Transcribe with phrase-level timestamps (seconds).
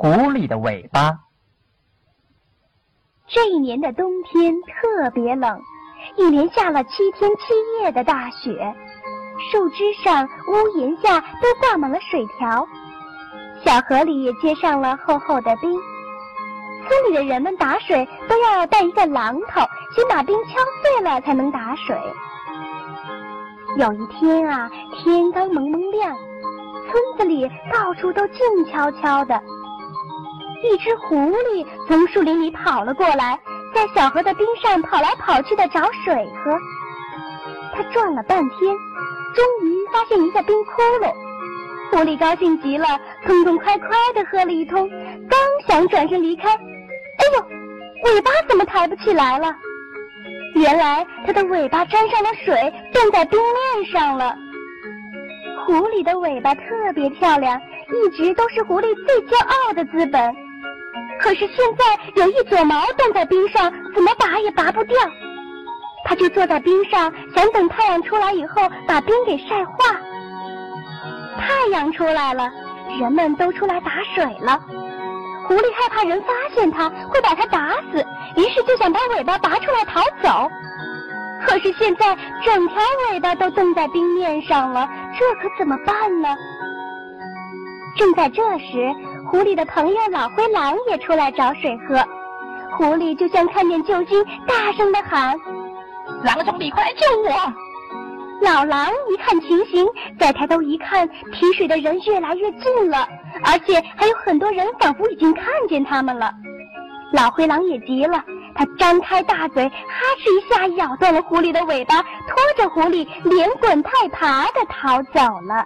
[0.00, 1.12] 狐狸的尾巴。
[3.28, 5.60] 这一年的冬天特别冷，
[6.16, 8.74] 一连下了七天七夜的大雪，
[9.50, 12.66] 树枝上、屋檐下都挂满了水条，
[13.62, 15.70] 小河里也结上了厚厚的冰。
[15.70, 19.60] 村里的人们打水都要带一个榔头，
[19.94, 21.94] 先把冰敲碎了才能打水。
[23.76, 26.16] 有一天啊，天刚蒙蒙亮，
[26.88, 29.38] 村子里到处都静悄悄的。
[30.62, 33.38] 一只狐狸从树林里跑了过来，
[33.74, 36.14] 在小河的冰上跑来跑去的找水
[36.44, 36.58] 喝。
[37.72, 38.76] 它转了半天，
[39.34, 41.12] 终于发现一个冰窟窿。
[41.90, 42.86] 狐狸高兴极了，
[43.26, 44.88] 痛痛快快的喝了一通，
[45.28, 49.54] 刚想转身离开，哎呦，尾巴怎么抬不起来了？
[50.54, 52.54] 原来它的尾巴沾上了水，
[52.92, 54.36] 冻在冰面上了。
[55.64, 56.62] 狐狸的尾巴特
[56.94, 60.49] 别漂亮，一直都是狐狸最骄傲的资本。
[61.20, 64.96] 可是现在有一撮毛冻在冰上，怎么拔也拔不掉。
[66.04, 70.00] 它就坐在冰上，想等太阳出来以后把冰给晒化。
[71.38, 72.50] 太阳出来了，
[72.98, 74.58] 人们都出来打水了。
[75.46, 78.04] 狐狸害怕人发现它会把它打死，
[78.36, 80.50] 于是就想把尾巴拔出来逃走。
[81.46, 82.76] 可是现在整条
[83.10, 86.28] 尾巴都冻在冰面上了，这可怎么办呢？
[87.96, 88.94] 正在这时，
[89.30, 92.04] 狐狸的朋友老灰狼也出来找水喝。
[92.72, 95.38] 狐狸就像看见救星，大声的喊
[96.24, 97.52] ：“狼兄弟，快来救我！”
[98.42, 99.86] 老狼一看情形，
[100.18, 103.06] 再抬头一看，提水的人越来越近了，
[103.44, 106.32] 而且还有很多人仿佛已经看见他们了。
[107.12, 108.24] 老灰狼也急了，
[108.56, 109.74] 他张开大嘴，哈
[110.18, 115.64] 哧一下咬断了狐狸的尾巴，拖着狐狸连滚带爬的逃走了。